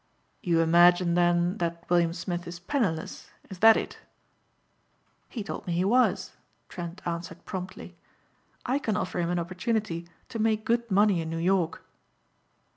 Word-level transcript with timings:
"You 0.41 0.61
imagine, 0.61 1.13
then, 1.13 1.59
that 1.59 1.83
William 1.87 2.11
Smith 2.11 2.47
is 2.47 2.57
penniless, 2.59 3.29
is 3.51 3.59
that 3.59 3.77
it?" 3.77 3.99
"He 5.29 5.43
told 5.43 5.67
me 5.67 5.73
he 5.73 5.85
was," 5.85 6.31
Trent 6.69 7.03
answered 7.05 7.45
promptly. 7.45 7.95
"I 8.65 8.79
can 8.79 8.97
offer 8.97 9.19
him 9.19 9.29
an 9.29 9.37
opportunity 9.37 10.07
to 10.29 10.39
make 10.39 10.65
good 10.65 10.89
money 10.89 11.21
in 11.21 11.29
New 11.29 11.37
York." 11.37 11.83